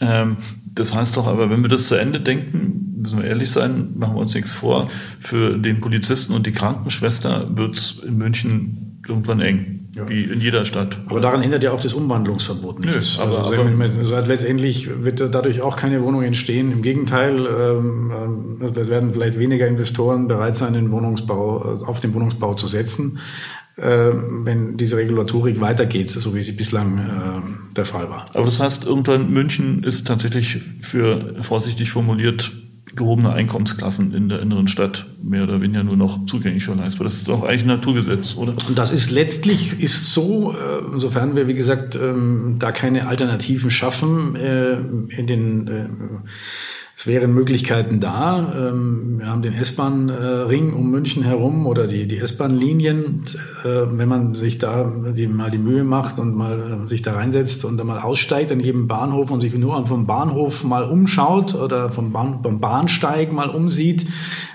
[0.00, 0.38] ähm,
[0.74, 4.14] das heißt doch aber, wenn wir das zu Ende denken, müssen wir ehrlich sein, machen
[4.14, 9.40] wir uns nichts vor, für den Polizisten und die Krankenschwester wird es in München irgendwann
[9.40, 9.74] eng.
[9.94, 10.08] Ja.
[10.08, 11.00] Wie in jeder Stadt.
[11.08, 13.16] Aber daran ändert ja auch das Umwandlungsverbot nichts.
[13.16, 16.70] Nö, aber, also, aber letztendlich wird dadurch auch keine Wohnung entstehen.
[16.70, 22.00] Im Gegenteil, ähm, ähm es werden vielleicht weniger Investoren bereit sein, den Wohnungsbau, äh, auf
[22.00, 23.18] den Wohnungsbau zu setzen.
[23.78, 24.10] Äh,
[24.44, 28.24] wenn diese Regulatorik weitergeht, so wie sie bislang äh, der Fall war.
[28.34, 32.50] Aber das heißt, irgendwann München ist tatsächlich für, vorsichtig formuliert,
[32.96, 37.04] gehobene Einkommensklassen in der inneren Stadt mehr oder weniger nur noch zugänglich für leistbar.
[37.04, 38.56] Das ist doch eigentlich ein Naturgesetz, oder?
[38.66, 43.70] Und das ist letztlich ist so, äh, insofern wir, wie gesagt, ähm, da keine Alternativen
[43.70, 45.70] schaffen, in den
[46.98, 48.52] es wären Möglichkeiten da.
[48.58, 53.22] Ähm, wir haben den S-Bahn-Ring um München herum oder die, die S-Bahn-Linien.
[53.62, 57.12] Äh, wenn man sich da die, mal die Mühe macht und mal äh, sich da
[57.12, 61.54] reinsetzt und dann mal aussteigt an jedem Bahnhof und sich nur vom Bahnhof mal umschaut
[61.54, 64.02] oder vom, Bahn, vom Bahnsteig mal umsieht,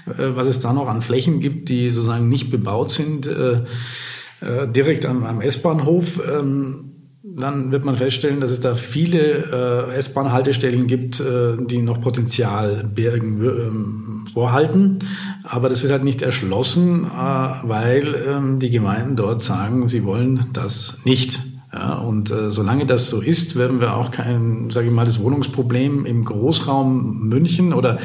[0.06, 3.30] äh, was es da noch an Flächen gibt, die sozusagen nicht bebaut sind,
[4.76, 6.20] direkt am, am S-Bahnhof.
[7.26, 12.84] Dann wird man feststellen, dass es da viele äh, S-Bahn-Haltestellen gibt, äh, die noch Potenzial
[12.84, 15.00] bergen ähm, vorhalten.
[15.44, 20.48] Aber das wird halt nicht erschlossen, äh, weil ähm, die Gemeinden dort sagen, sie wollen
[20.52, 21.40] das nicht.
[21.72, 25.20] Ja, und äh, solange das so ist, werden wir auch kein, sage ich mal, das
[25.20, 28.00] Wohnungsproblem im Großraum München oder,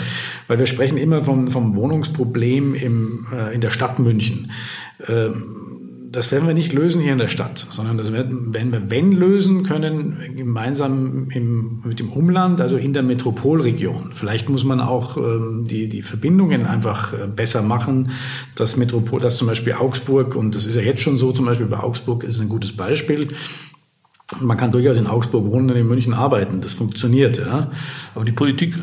[0.46, 4.52] weil wir sprechen immer vom, vom Wohnungsproblem im, äh, in der Stadt München.
[5.06, 5.67] Ähm,
[6.10, 9.62] das werden wir nicht lösen hier in der Stadt, sondern das werden, wir, wenn lösen
[9.62, 14.12] können, gemeinsam im, mit dem Umland, also in der Metropolregion.
[14.14, 18.12] Vielleicht muss man auch ähm, die, die Verbindungen einfach äh, besser machen,
[18.54, 21.66] dass Metropol, dass zum Beispiel Augsburg, und das ist ja jetzt schon so, zum Beispiel
[21.66, 23.28] bei Augsburg ist ein gutes Beispiel,
[24.40, 26.60] man kann durchaus in Augsburg wohnen und in München arbeiten.
[26.60, 27.38] Das funktioniert.
[27.38, 27.70] Ja.
[28.14, 28.74] Aber die Politik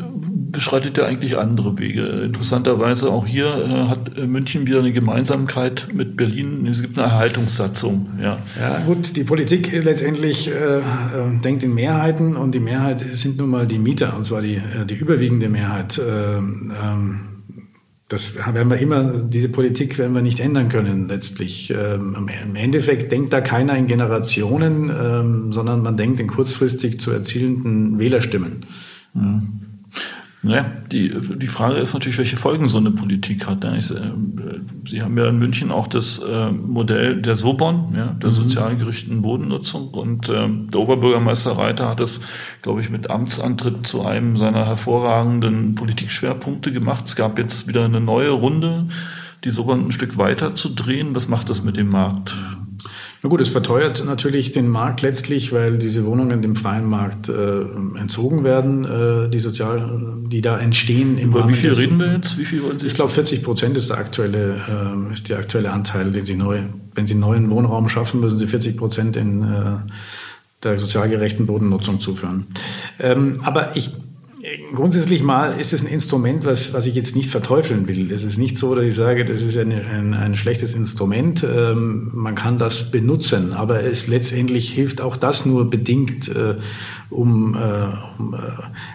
[0.56, 2.22] beschreitet ja eigentlich andere Wege.
[2.24, 6.66] Interessanterweise auch hier äh, hat äh, München wieder eine Gemeinsamkeit mit Berlin.
[6.66, 8.08] Es gibt eine Erhaltungssatzung.
[8.20, 10.82] Ja, ja gut, die Politik letztendlich äh, äh,
[11.44, 14.86] denkt in Mehrheiten und die Mehrheit sind nun mal die Mieter, und zwar die, äh,
[14.88, 15.98] die überwiegende Mehrheit.
[15.98, 17.20] Äh, ähm,
[18.08, 21.74] das werden wir immer, diese Politik werden wir nicht ändern können letztlich.
[21.76, 27.10] Ähm, Im Endeffekt denkt da keiner in Generationen, ähm, sondern man denkt in kurzfristig zu
[27.10, 28.64] erzielenden Wählerstimmen.
[29.12, 29.66] Mhm.
[30.46, 33.64] Naja, die, die Frage ist natürlich, welche Folgen so eine Politik hat.
[33.64, 38.34] Äh, Sie haben ja in München auch das äh, Modell der Sobon, ja, der mhm.
[38.34, 39.88] sozial gerichteten Bodennutzung.
[39.88, 42.20] Und ähm, der Oberbürgermeister Reiter hat es,
[42.62, 47.06] glaube ich, mit Amtsantritt zu einem seiner hervorragenden Politikschwerpunkte gemacht.
[47.06, 48.86] Es gab jetzt wieder eine neue Runde,
[49.42, 51.16] die Sobon ein Stück weiter zu drehen.
[51.16, 52.36] Was macht das mit dem Markt?
[53.22, 57.60] Na gut, es verteuert natürlich den Markt letztlich, weil diese Wohnungen dem freien Markt äh,
[57.98, 61.18] entzogen werden, äh, die sozial, die da entstehen.
[61.18, 62.38] Im Über wie viel reden wir jetzt?
[62.38, 62.86] Wie viel wollen Sie?
[62.86, 64.60] Ich glaube, 40 Prozent ist der aktuelle,
[65.08, 66.62] äh, ist der aktuelle Anteil, den Sie neu,
[66.94, 69.78] wenn Sie neuen Wohnraum schaffen, müssen Sie 40 Prozent in äh,
[70.62, 72.46] der sozial gerechten Bodennutzung zuführen.
[72.98, 73.90] Ähm, aber ich
[74.74, 78.12] Grundsätzlich mal ist es ein Instrument, was, was ich jetzt nicht verteufeln will.
[78.12, 81.44] Es ist nicht so, dass ich sage, das ist ein, ein, ein schlechtes Instrument.
[81.44, 86.56] Ähm, man kann das benutzen, aber es letztendlich hilft auch das nur bedingt, äh,
[87.10, 87.58] um, äh,
[88.18, 88.38] um äh,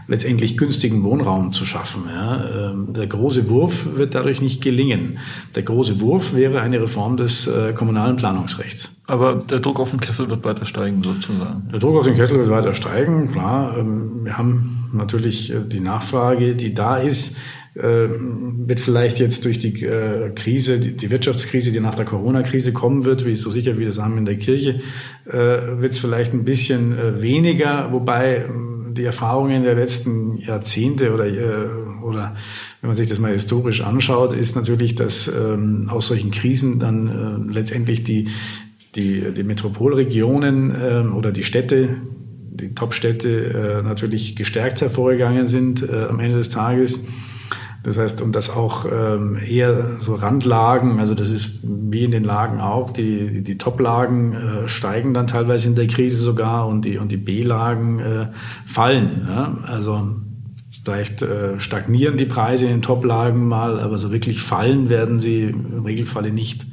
[0.08, 2.04] letztendlich günstigen Wohnraum zu schaffen.
[2.08, 2.72] Ja?
[2.72, 5.20] Ähm, der große Wurf wird dadurch nicht gelingen.
[5.56, 8.96] Der große Wurf wäre eine Reform des äh, kommunalen Planungsrechts.
[9.08, 11.68] Aber der Druck auf den Kessel wird weiter steigen, sozusagen.
[11.72, 13.78] Der Druck auf den Kessel wird weiter steigen, klar.
[13.78, 17.36] Ähm, wir haben natürlich äh, die Nachfrage, die da ist,
[17.73, 23.06] äh, wird vielleicht jetzt durch die äh, Krise, die Wirtschaftskrise, die nach der Corona-Krise kommen
[23.06, 24.82] wird, wie so sicher wie das haben in der Kirche,
[25.23, 31.25] wird es vielleicht ein bisschen weniger, wobei ähm, die Erfahrungen der letzten Jahrzehnte oder,
[32.04, 32.36] oder
[32.82, 37.47] wenn man sich das mal historisch anschaut, ist natürlich, dass ähm, aus solchen Krisen dann
[37.49, 38.27] letztendlich die
[38.95, 41.95] die, die Metropolregionen äh, oder die Städte,
[42.54, 47.00] die Top-Städte äh, natürlich gestärkt hervorgegangen sind äh, am Ende des Tages.
[47.84, 52.24] Das heißt, und das auch ähm, eher so Randlagen, also das ist wie in den
[52.24, 57.00] Lagen auch, die, die Top-Lagen äh, steigen dann teilweise in der Krise sogar und die,
[57.00, 58.28] und die B-Lagen äh,
[58.68, 59.28] fallen.
[59.28, 59.58] Ja?
[59.66, 60.12] Also
[60.84, 65.46] vielleicht äh, stagnieren die Preise in den Top-Lagen mal, aber so wirklich fallen werden sie
[65.46, 66.68] im Regelfalle nicht.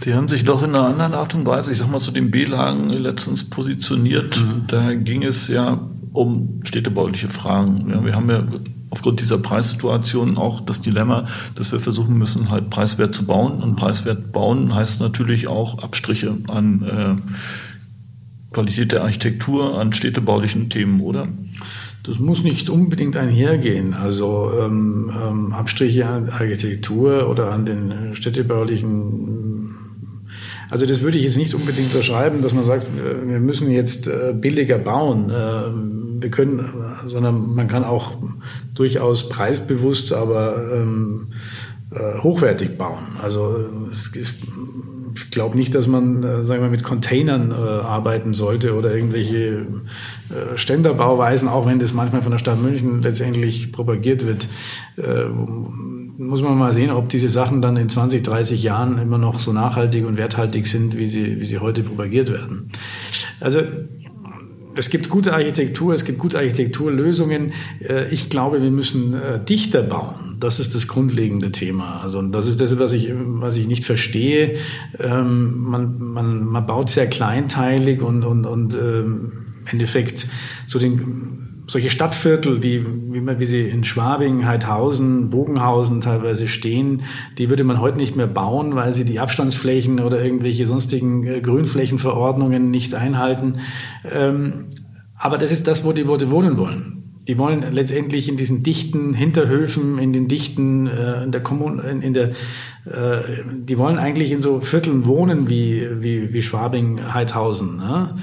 [0.00, 2.30] Sie haben sich doch in einer anderen Art und Weise, ich sag mal, zu den
[2.30, 4.38] B-Lagen letztens positioniert.
[4.38, 4.66] Mhm.
[4.66, 5.80] Da ging es ja
[6.12, 7.90] um städtebauliche Fragen.
[7.90, 8.44] Ja, wir haben ja
[8.90, 13.62] aufgrund dieser Preissituation auch das Dilemma, dass wir versuchen müssen, halt preiswert zu bauen.
[13.62, 21.00] Und preiswert bauen heißt natürlich auch Abstriche an äh, Qualität der Architektur, an städtebaulichen Themen,
[21.00, 21.28] oder?
[22.04, 23.94] Das muss nicht unbedingt einhergehen.
[23.94, 29.55] Also ähm, ähm, Abstriche an Architektur oder an den städtebaulichen
[30.70, 34.34] also das würde ich jetzt nicht unbedingt unterschreiben, dass man sagt, wir müssen jetzt äh,
[34.34, 35.30] billiger bauen.
[35.30, 36.64] Äh, wir können,
[37.06, 38.16] sondern man kann auch
[38.74, 41.28] durchaus preisbewusst, aber ähm,
[41.90, 43.18] äh, hochwertig bauen.
[43.22, 43.66] Also
[45.16, 49.36] ich glaube nicht, dass man, äh, sagen wir, mit Containern äh, arbeiten sollte oder irgendwelche
[49.36, 54.48] äh, Ständerbauweisen, auch wenn das manchmal von der Stadt München letztendlich propagiert wird.
[56.18, 59.52] Muss man mal sehen, ob diese Sachen dann in 20, 30 Jahren immer noch so
[59.52, 62.70] nachhaltig und werthaltig sind, wie sie, wie sie heute propagiert werden.
[63.38, 63.60] Also
[64.76, 67.52] es gibt gute Architektur, es gibt gute Architekturlösungen.
[67.80, 70.36] Äh, ich glaube, wir müssen äh, dichter bauen.
[70.38, 72.00] Das ist das grundlegende Thema.
[72.00, 74.56] Also das ist das, was ich, was ich nicht verstehe.
[74.98, 80.26] Ähm, man, man, man baut sehr kleinteilig und, und, und ähm, im Endeffekt
[80.66, 87.02] so den solche Stadtviertel, die, wie, man, wie sie in Schwabing, Heidhausen, Bogenhausen teilweise stehen,
[87.38, 91.40] die würde man heute nicht mehr bauen, weil sie die Abstandsflächen oder irgendwelche sonstigen äh,
[91.40, 93.60] Grünflächenverordnungen nicht einhalten.
[94.10, 94.66] Ähm,
[95.18, 97.02] aber das ist das, wo die Leute wohnen wollen.
[97.26, 102.00] Die wollen letztendlich in diesen dichten Hinterhöfen, in den dichten, äh, in der Kommun, in,
[102.00, 102.30] in der,
[102.84, 107.78] äh, die wollen eigentlich in so Vierteln wohnen wie, wie, wie Schwabing, Heidhausen.
[107.78, 108.14] Ne?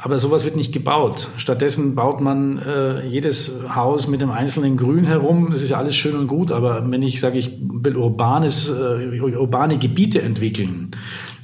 [0.00, 1.28] Aber sowas wird nicht gebaut.
[1.36, 5.48] Stattdessen baut man äh, jedes Haus mit einem einzelnen Grün herum.
[5.50, 6.52] Das ist ja alles schön und gut.
[6.52, 10.92] Aber wenn ich sage, ich will urbanes, äh, urbane Gebiete entwickeln,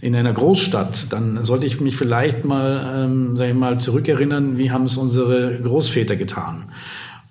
[0.00, 4.70] in einer Großstadt, dann sollte ich mich vielleicht mal, ähm, sag ich mal, zurückerinnern, wie
[4.70, 6.66] haben es unsere Großväter getan.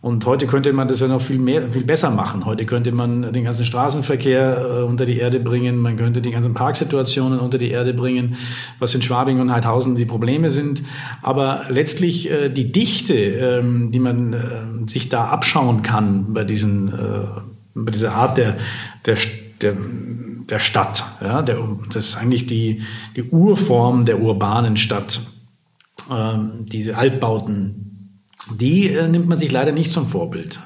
[0.04, 2.44] Und heute könnte man das ja noch viel mehr, viel besser machen.
[2.44, 5.78] Heute könnte man den ganzen Straßenverkehr äh, unter die Erde bringen.
[5.78, 8.36] Man könnte die ganzen Parksituationen unter die Erde bringen,
[8.80, 10.84] was in Schwabing und Heidhausen die Probleme sind.
[11.22, 16.90] Aber letztlich äh, die Dichte, ähm, die man äh, sich da abschauen kann bei diesen,
[16.90, 17.28] äh,
[17.74, 18.58] bei dieser Art der,
[19.06, 19.16] der,
[19.62, 19.78] der,
[20.50, 21.60] der Stadt, ja, der,
[21.94, 22.82] das ist eigentlich die,
[23.16, 25.22] die Urform der urbanen Stadt.
[26.12, 27.93] Ähm, diese Altbauten,
[28.52, 30.60] die äh, nimmt man sich leider nicht zum Vorbild.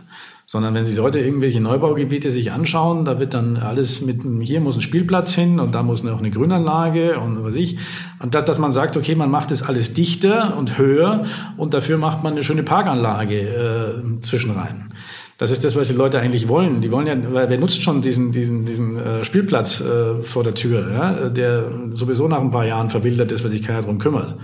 [0.50, 4.78] Sondern wenn Sie heute irgendwelche Neubaugebiete sich anschauen, da wird dann alles mit, hier muss
[4.78, 7.78] ein Spielplatz hin und da muss noch eine Grünanlage und was ich.
[8.20, 11.26] Und das, dass man sagt, okay, man macht das alles dichter und höher
[11.58, 14.94] und dafür macht man eine schöne Parkanlage äh, zwischenrein.
[15.38, 16.80] Das ist das, was die Leute eigentlich wollen.
[16.80, 20.56] Die wollen ja, weil wer nutzt schon diesen, diesen, diesen äh, Spielplatz äh, vor der
[20.56, 21.30] Tür, ja?
[21.30, 24.36] der sowieso nach ein paar Jahren verwildert ist, weil sich keiner drum kümmert.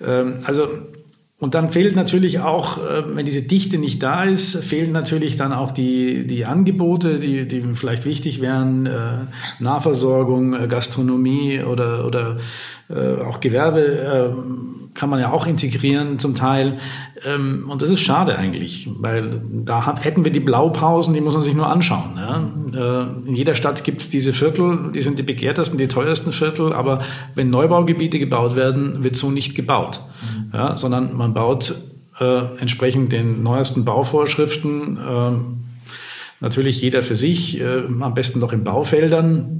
[0.00, 0.68] Ähm, also
[1.42, 5.52] und dann fehlt natürlich auch, äh, wenn diese Dichte nicht da ist, fehlen natürlich dann
[5.52, 9.26] auch die, die Angebote, die, die vielleicht wichtig wären, äh,
[9.58, 12.38] Nahversorgung, äh, Gastronomie oder, oder
[13.26, 14.36] auch Gewerbe
[14.94, 16.78] kann man ja auch integrieren zum Teil.
[17.24, 21.42] Ähm, und das ist schade eigentlich, weil da hätten wir die Blaupausen, die muss man
[21.42, 22.74] sich nur anschauen.
[22.74, 26.72] Äh, in jeder Stadt gibt es diese Viertel, die sind die begehrtesten, die teuersten Viertel,
[26.72, 27.00] aber
[27.34, 30.50] wenn Neubaugebiete gebaut werden, wird so nicht gebaut, mhm.
[30.52, 31.74] ja, sondern man baut
[32.20, 35.30] äh, entsprechend den neuesten Bauvorschriften, äh,
[36.40, 39.58] natürlich jeder für sich, äh, am besten noch in Baufeldern.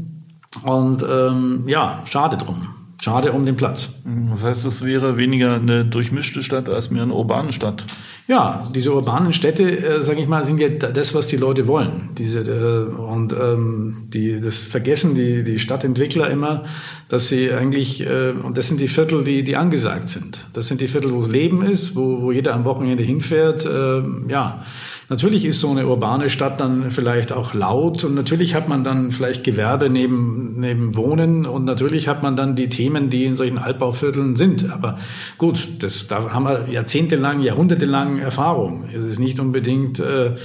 [0.65, 2.69] Und ähm, ja, schade drum.
[3.03, 3.89] Schade um den Platz.
[4.31, 7.85] Das heißt, es wäre weniger eine durchmischte Stadt als mehr eine urbane Stadt.
[8.29, 12.11] Ja, diese urbanen Städte, äh, sage ich mal, sind ja das, was die Leute wollen.
[12.17, 16.63] Diese, äh, und ähm, die, das vergessen die, die Stadtentwickler immer,
[17.09, 20.47] dass sie eigentlich, äh, und das sind die Viertel, die, die angesagt sind.
[20.53, 23.67] Das sind die Viertel, wo Leben ist, wo, wo jeder am Wochenende hinfährt.
[23.67, 24.65] Äh, ja,
[25.09, 29.13] Natürlich ist so eine urbane Stadt dann vielleicht auch laut und natürlich hat man dann
[29.13, 33.59] vielleicht Gewerbe neben, neben Wohnen und natürlich hat man dann die Themen, die in solchen
[33.59, 34.71] Altbauvierteln sind.
[34.71, 34.99] Aber
[35.39, 38.85] gut, das, da haben wir jahrzehntelang, jahrhundertelang Erfahrung.
[38.97, 40.37] Es ist nicht unbedingt, äh,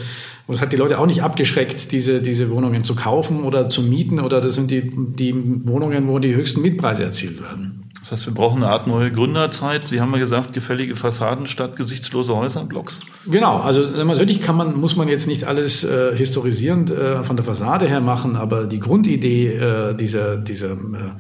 [0.48, 3.82] und es hat die Leute auch nicht abgeschreckt, diese, diese Wohnungen zu kaufen oder zu
[3.82, 5.36] mieten oder das sind die, die
[5.68, 7.87] Wohnungen, wo die höchsten Mietpreise erzielt werden.
[8.00, 9.88] Das heißt, wir brauchen eine Art neue Gründerzeit.
[9.88, 13.02] Sie haben ja gesagt, gefällige Fassaden statt gesichtslose Häuserblocks.
[13.26, 17.46] Genau, also natürlich kann man, muss man jetzt nicht alles äh, historisierend äh, von der
[17.46, 21.12] Fassade her machen, aber die Grundidee äh, dieser, dieser äh,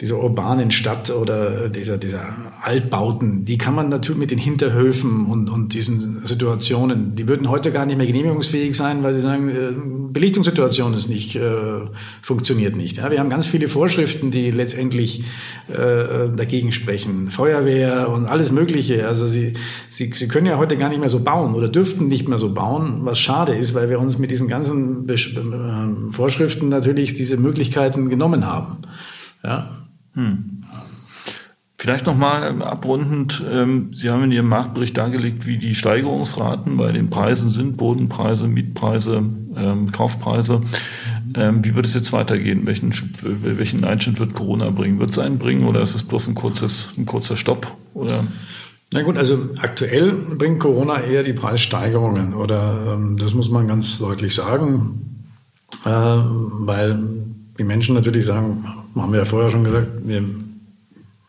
[0.00, 5.50] dieser urbanen Stadt oder dieser, dieser Altbauten, die kann man natürlich mit den Hinterhöfen und,
[5.50, 9.72] und diesen Situationen, die würden heute gar nicht mehr genehmigungsfähig sein, weil sie sagen, äh,
[10.12, 11.80] Belichtungssituation ist nicht, äh,
[12.22, 12.98] funktioniert nicht.
[12.98, 15.24] Ja, wir haben ganz viele Vorschriften, die letztendlich
[15.66, 17.32] äh, dagegen sprechen.
[17.32, 19.08] Feuerwehr und alles Mögliche.
[19.08, 19.54] Also sie,
[19.90, 22.54] sie, sie können ja heute gar nicht mehr so bauen oder dürften nicht mehr so
[22.54, 27.36] bauen, was schade ist, weil wir uns mit diesen ganzen Besch äh, Vorschriften natürlich diese
[27.36, 28.82] Möglichkeiten genommen haben.
[29.42, 29.70] Ja,
[30.18, 30.64] hm.
[31.80, 37.08] Vielleicht nochmal abrundend, ähm, Sie haben in Ihrem Marktbericht dargelegt, wie die Steigerungsraten bei den
[37.08, 39.22] Preisen sind, Bodenpreise, Mietpreise,
[39.56, 40.60] ähm, Kaufpreise.
[41.36, 42.66] Ähm, wie wird es jetzt weitergehen?
[42.66, 44.98] Welchen, welchen Einschnitt wird Corona bringen?
[44.98, 47.72] Wird es einen bringen oder ist es bloß ein, kurzes, ein kurzer Stopp?
[47.94, 48.24] Oder?
[48.92, 54.00] Na gut, also aktuell bringt Corona eher die Preissteigerungen oder ähm, das muss man ganz
[54.00, 55.28] deutlich sagen,
[55.84, 60.22] äh, weil die Menschen natürlich sagen, haben wir ja vorher schon gesagt, wir,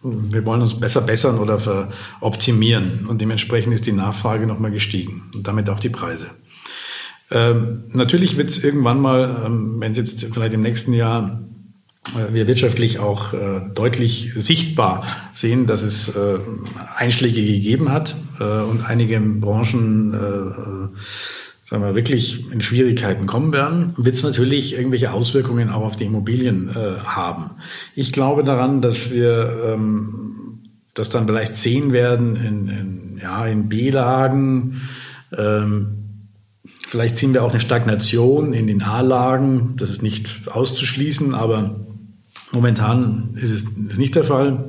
[0.03, 1.89] wir wollen uns besser bessern oder
[2.21, 6.27] optimieren und dementsprechend ist die Nachfrage nochmal gestiegen und damit auch die Preise.
[7.31, 11.41] Ähm, natürlich wird es irgendwann mal, ähm, wenn es jetzt vielleicht im nächsten Jahr
[12.15, 16.39] äh, wir wirtschaftlich auch äh, deutlich sichtbar sehen, dass es äh,
[16.95, 20.97] Einschläge gegeben hat äh, und einige Branchen äh,
[21.69, 26.05] sagen wir, wirklich in Schwierigkeiten kommen werden, wird es natürlich irgendwelche Auswirkungen auch auf die
[26.05, 27.51] Immobilien äh, haben.
[27.93, 30.63] Ich glaube daran, dass wir ähm,
[30.95, 34.81] das dann vielleicht sehen werden in, in, ja, in B-Lagen.
[35.37, 36.31] Ähm,
[36.87, 39.75] vielleicht sehen wir auch eine Stagnation in den A-Lagen.
[39.77, 41.81] Das ist nicht auszuschließen, aber
[42.51, 44.68] momentan ist es ist nicht der Fall.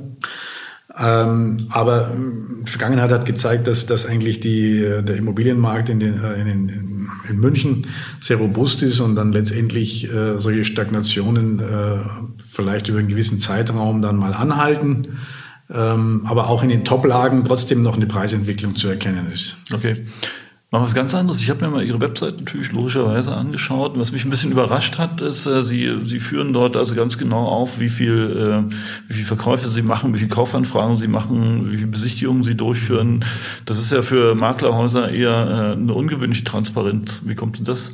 [0.97, 2.11] Ähm, aber
[2.65, 7.09] die Vergangenheit hat gezeigt, dass, dass eigentlich die, der Immobilienmarkt in, den, äh, in, den,
[7.29, 7.87] in München
[8.19, 11.99] sehr robust ist und dann letztendlich äh, solche Stagnationen äh,
[12.45, 15.19] vielleicht über einen gewissen Zeitraum dann mal anhalten.
[15.73, 19.57] Ähm, aber auch in den Top-Lagen trotzdem noch eine Preisentwicklung zu erkennen ist.
[19.71, 20.05] Okay.
[20.73, 21.41] Noch was ganz anderes.
[21.41, 23.99] Ich habe mir mal Ihre Website natürlich logischerweise angeschaut.
[23.99, 27.45] Was mich ein bisschen überrascht hat, ist, äh, Sie, Sie führen dort also ganz genau
[27.45, 28.73] auf, wie viel, äh,
[29.09, 33.25] wie viel Verkäufe Sie machen, wie viel Kaufanfragen Sie machen, wie viele Besichtigungen Sie durchführen.
[33.65, 37.23] Das ist ja für Maklerhäuser eher äh, eine ungewöhnliche Transparenz.
[37.25, 37.91] Wie kommt denn das?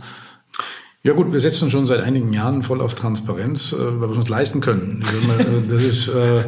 [1.07, 4.17] Ja gut, wir setzen schon seit einigen Jahren voll auf Transparenz, äh, weil wir es
[4.17, 5.05] uns leisten können.
[5.39, 6.43] Äh, das ist äh,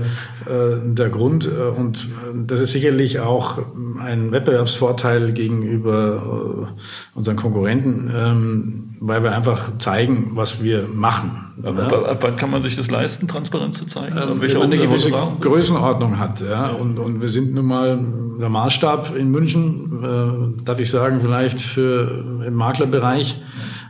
[0.84, 2.10] der Grund und
[2.46, 3.60] das ist sicherlich auch
[4.04, 6.74] ein Wettbewerbsvorteil gegenüber
[7.16, 11.54] unseren Konkurrenten, ähm, weil wir einfach zeigen, was wir machen.
[11.64, 14.18] Aber ab wann kann man sich das leisten, Transparenz zu zeigen?
[14.18, 16.42] Ähm, wenn man eine gewisse Größenordnung hat.
[16.42, 17.98] Ja, und, und wir sind nun mal
[18.42, 23.38] der Maßstab in München, darf ich sagen, vielleicht für im Maklerbereich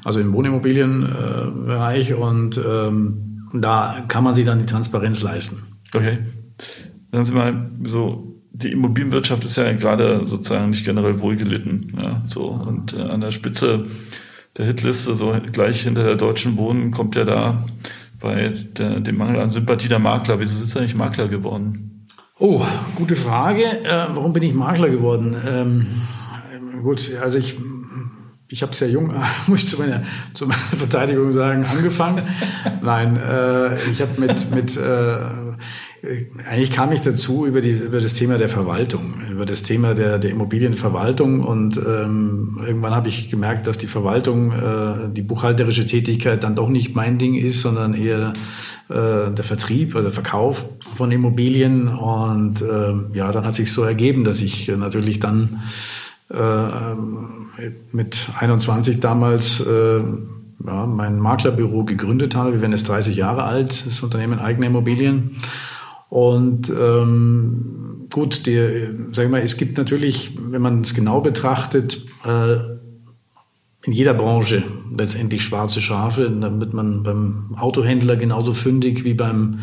[0.04, 5.64] also im Wohnimmobilienbereich und ähm, da kann man sich dann die Transparenz leisten.
[5.94, 6.20] Okay.
[7.12, 11.94] Sagen Sie mal, so die Immobilienwirtschaft ist ja gerade sozusagen nicht generell wohlgelitten.
[11.98, 13.86] Ja, so und äh, an der Spitze
[14.58, 17.64] der Hitliste, so gleich hinter der Deutschen Wohnen, kommt ja da
[18.20, 20.40] bei der, dem Mangel an Sympathie der Makler.
[20.40, 22.06] Wieso sind Sie eigentlich Makler geworden?
[22.38, 23.64] Oh, gute Frage.
[23.64, 25.36] Äh, warum bin ich Makler geworden?
[25.48, 25.86] Ähm,
[26.84, 27.58] gut, also ich
[28.52, 29.14] ich habe sehr jung,
[29.48, 32.24] muss ich zu meiner, zu meiner Verteidigung sagen, angefangen.
[32.82, 35.18] Nein, äh, ich habe mit, mit äh,
[36.50, 40.18] eigentlich kam ich dazu über, die, über das Thema der Verwaltung, über das Thema der,
[40.18, 46.44] der Immobilienverwaltung und ähm, irgendwann habe ich gemerkt, dass die Verwaltung, äh, die buchhalterische Tätigkeit
[46.44, 48.34] dann doch nicht mein Ding ist, sondern eher
[48.88, 53.84] äh, der Vertrieb oder der Verkauf von Immobilien und äh, ja, dann hat sich so
[53.84, 55.60] ergeben, dass ich natürlich dann
[57.92, 60.00] mit 21 damals äh,
[60.66, 62.54] ja, mein Maklerbüro gegründet habe.
[62.54, 65.38] Wir werden jetzt 30 Jahre alt, das Unternehmen eigene Immobilien.
[66.10, 72.04] Und ähm, gut, die, sag ich mal, es gibt natürlich, wenn man es genau betrachtet,
[72.26, 72.58] äh,
[73.84, 74.64] in jeder Branche
[74.96, 76.30] letztendlich schwarze Schafe.
[76.60, 79.60] Wird man beim Autohändler genauso fündig wie beim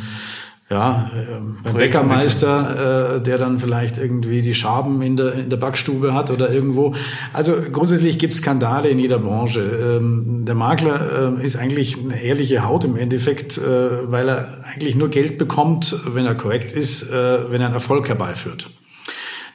[0.69, 6.13] ja, äh, Bäckermeister, äh, der dann vielleicht irgendwie die Schaben in der, in der Backstube
[6.13, 6.95] hat oder irgendwo.
[7.33, 9.61] Also grundsätzlich gibt es Skandale in jeder Branche.
[9.61, 14.97] Ähm, der Makler äh, ist eigentlich eine ehrliche Haut im Endeffekt, äh, weil er eigentlich
[14.97, 18.69] nur Geld bekommt, wenn er korrekt ist, äh, wenn er einen Erfolg herbeiführt.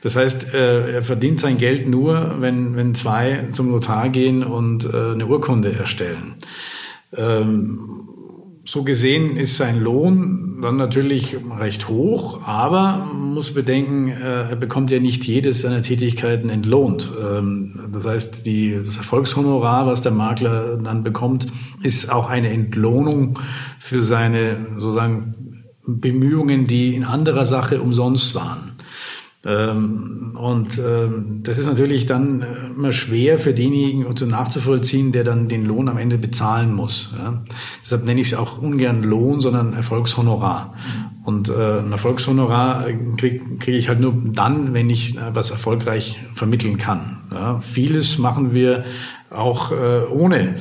[0.01, 4.85] Das heißt, äh, er verdient sein Geld nur, wenn, wenn zwei zum Notar gehen und
[4.85, 6.35] äh, eine Urkunde erstellen.
[7.17, 8.07] Ähm,
[8.63, 14.55] so gesehen ist sein Lohn dann natürlich recht hoch, aber man muss bedenken, äh, er
[14.55, 17.11] bekommt ja nicht jedes seiner Tätigkeiten entlohnt.
[17.19, 21.47] Ähm, das heißt, die, das Erfolgshonorar, was der Makler dann bekommt,
[21.81, 23.39] ist auch eine Entlohnung
[23.79, 28.70] für seine sozusagen Bemühungen, die in anderer Sache umsonst waren.
[29.43, 35.23] Ähm, und ähm, das ist natürlich dann äh, immer schwer für denjenigen so nachzuvollziehen, der
[35.23, 37.11] dann den Lohn am Ende bezahlen muss.
[37.81, 40.75] Deshalb nenne ich es auch ungern Lohn, sondern Erfolgshonorar.
[41.23, 42.85] Und äh, ein Erfolgshonorar
[43.17, 47.17] kriege krieg ich halt nur dann, wenn ich äh, was erfolgreich vermitteln kann.
[47.61, 48.83] Vieles machen wir
[49.31, 50.55] auch äh, ohne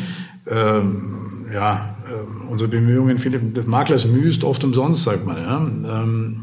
[0.47, 3.19] ähm, ja, äh, unsere Bemühungen.
[3.19, 6.37] Viele, Maklers Mühe ist oft umsonst, sagt man.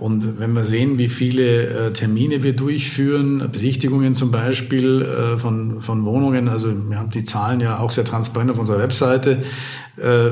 [0.00, 5.82] Und wenn wir sehen, wie viele äh, Termine wir durchführen, Besichtigungen zum Beispiel äh, von,
[5.82, 9.42] von Wohnungen, also wir haben die Zahlen ja auch sehr transparent auf unserer Webseite.
[9.98, 10.30] Äh,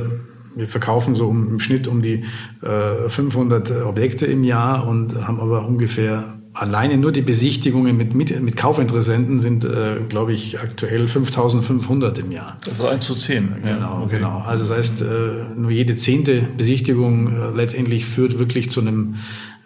[0.57, 2.25] wir verkaufen so im Schnitt um die
[2.61, 8.57] 500 Objekte im Jahr und haben aber ungefähr alleine nur die Besichtigungen mit, mit, mit
[8.57, 12.55] Kaufinteressenten sind, äh, glaube ich, aktuell 5500 im Jahr.
[12.65, 13.57] Das ist 1 zu 10.
[13.63, 14.17] Genau, okay.
[14.17, 14.39] genau.
[14.39, 19.17] Also das heißt, äh, nur jede zehnte Besichtigung äh, letztendlich führt wirklich zu einem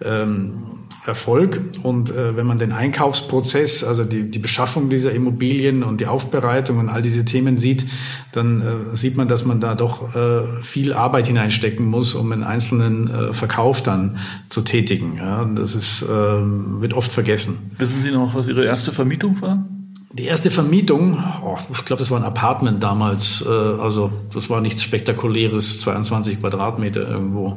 [0.05, 1.61] ähm, Erfolg.
[1.83, 6.79] Und äh, wenn man den Einkaufsprozess, also die, die Beschaffung dieser Immobilien und die Aufbereitung
[6.79, 7.87] und all diese Themen sieht,
[8.31, 12.45] dann äh, sieht man, dass man da doch äh, viel Arbeit hineinstecken muss, um einen
[12.45, 15.17] einzelnen äh, Verkauf dann zu tätigen.
[15.19, 17.73] Ja, das ist, äh, wird oft vergessen.
[17.79, 19.67] Wissen Sie noch, was Ihre erste Vermietung war?
[20.13, 23.43] Die erste Vermietung, oh, ich glaube, das war ein Apartment damals.
[23.45, 27.57] Äh, also das war nichts Spektakuläres, 22 Quadratmeter irgendwo.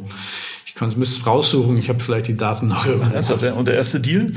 [0.76, 1.78] Ich kann es müsste raussuchen.
[1.78, 3.58] Ich habe vielleicht die Daten noch irgendwo.
[3.58, 4.34] Und der erste Deal?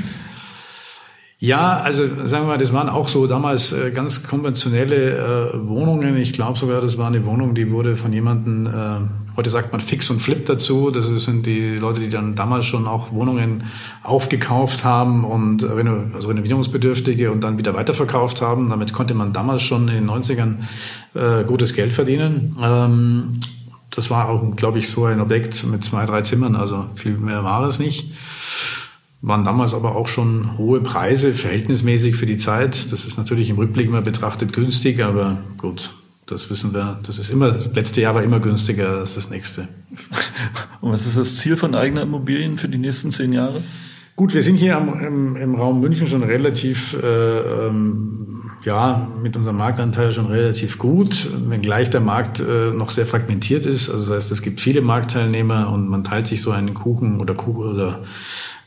[1.37, 6.15] Ja, also sagen wir mal, das waren auch so damals äh, ganz konventionelle äh, Wohnungen.
[6.15, 9.81] Ich glaube sogar, das war eine Wohnung, die wurde von jemandem, äh, heute sagt man
[9.81, 10.91] Fix und Flip dazu.
[10.91, 13.65] Das sind die Leute, die dann damals schon auch Wohnungen
[14.01, 18.69] aufgekauft haben und äh, also Renovierungsbedürftige und dann wieder weiterverkauft haben.
[18.69, 20.55] Damit konnte man damals schon in den 90ern
[21.15, 22.55] äh, gutes Geld verdienen.
[22.63, 23.41] Ähm,
[23.91, 27.43] das war auch, glaube ich, so ein Objekt mit zwei, drei Zimmern, also viel mehr
[27.43, 28.11] war es nicht
[29.21, 32.91] waren damals aber auch schon hohe Preise, verhältnismäßig für die Zeit.
[32.91, 35.91] Das ist natürlich im Rückblick immer betrachtet günstig, aber gut,
[36.25, 36.99] das wissen wir.
[37.03, 39.67] Das ist immer, das letzte Jahr war immer günstiger als das nächste.
[40.81, 43.61] Und was ist das Ziel von eigener Immobilien für die nächsten zehn Jahre?
[44.19, 49.37] Gut, wir sind hier am, im, im, Raum München schon relativ, äh, ähm, ja, mit
[49.37, 53.89] unserem Marktanteil schon relativ gut, wenngleich der Markt äh, noch sehr fragmentiert ist.
[53.89, 57.33] Also das heißt, es gibt viele Marktteilnehmer und man teilt sich so einen Kuchen oder
[57.33, 58.01] Kuchen oder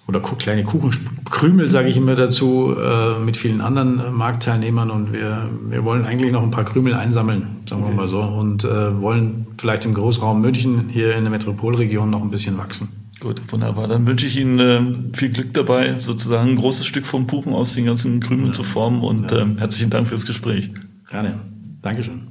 [0.08, 4.90] oder kleine Kuchenkrümel, sage ich immer dazu, äh, mit vielen anderen äh, Marktteilnehmern.
[4.90, 8.64] Und wir, wir wollen eigentlich noch ein paar Krümel einsammeln, sagen wir mal so, und
[8.64, 13.01] äh, wollen vielleicht im Großraum München hier in der Metropolregion noch ein bisschen wachsen.
[13.22, 13.86] Gut, wunderbar.
[13.86, 14.82] Dann wünsche ich Ihnen äh,
[15.16, 18.52] viel Glück dabei, sozusagen ein großes Stück vom Kuchen aus den ganzen Krümeln ja.
[18.52, 19.00] zu formen.
[19.00, 19.42] Und ja.
[19.42, 20.72] ähm, herzlichen Dank fürs Gespräch.
[21.08, 21.38] Gerne.
[21.82, 22.26] Dankeschön.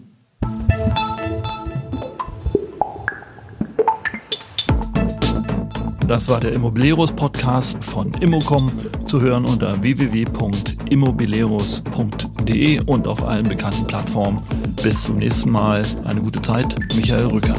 [6.10, 8.70] Das war der Immobilieros Podcast von Immocom
[9.06, 14.42] zu hören unter www.immobilieros.de und auf allen bekannten Plattformen.
[14.84, 15.84] Bis zum nächsten Mal.
[16.04, 16.76] Eine gute Zeit.
[16.98, 17.56] Michael Rücker.